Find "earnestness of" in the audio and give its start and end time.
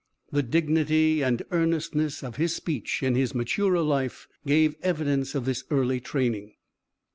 1.51-2.37